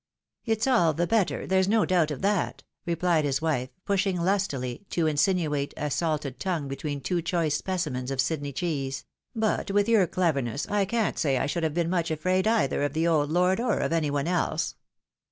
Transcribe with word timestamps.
"It's 0.47 0.65
all 0.65 0.93
the 0.93 1.05
better, 1.05 1.45
there's 1.45 1.67
no 1.67 1.85
doubt 1.85 2.09
of 2.09 2.23
that," 2.23 2.63
replied 2.87 3.23
his 3.23 3.39
wife, 3.39 3.69
pushing 3.85 4.19
lustily, 4.19 4.83
to 4.89 5.05
insinuate 5.05 5.75
a 5.77 5.91
salted 5.91 6.39
tongue 6.39 6.67
between 6.67 7.01
two 7.01 7.21
choice 7.21 7.53
specimens 7.53 8.09
of 8.09 8.19
Sydney 8.19 8.51
cheese;" 8.51 9.05
but 9.45 9.69
with 9.69 9.87
your 9.87 10.07
cleverness, 10.07 10.65
I 10.67 10.85
can't 10.85 11.19
say 11.19 11.37
I 11.37 11.45
should 11.45 11.61
have 11.61 11.75
been 11.75 11.91
much 11.91 12.09
afraid 12.09 12.47
either 12.47 12.81
of 12.81 12.93
the 12.93 13.05
old 13.07 13.29
lord 13.29 13.59
or 13.59 13.77
of 13.77 13.93
any 13.93 14.09
one 14.09 14.27
else." 14.27 14.73